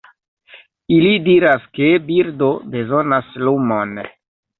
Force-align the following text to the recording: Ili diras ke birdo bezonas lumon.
Ili 0.93 1.09
diras 1.27 1.67
ke 1.79 1.89
birdo 2.07 2.47
bezonas 2.77 3.29
lumon. 3.49 3.95